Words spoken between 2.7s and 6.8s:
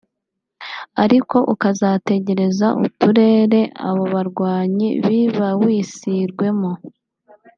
uturere abo barwanyi bibawisirwemo